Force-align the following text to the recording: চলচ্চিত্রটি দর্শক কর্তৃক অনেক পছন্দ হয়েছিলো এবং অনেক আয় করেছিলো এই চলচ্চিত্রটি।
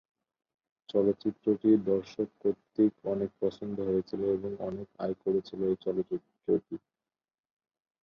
চলচ্চিত্রটি 0.89 1.69
দর্শক 1.85 2.27
কর্তৃক 2.41 2.93
অনেক 3.05 3.29
পছন্দ 3.41 3.77
হয়েছিলো 3.89 4.25
এবং 4.37 4.51
অনেক 4.69 4.87
আয় 4.99 5.15
করেছিলো 5.23 5.63
এই 5.67 5.77
চলচ্চিত্রটি। 5.83 6.75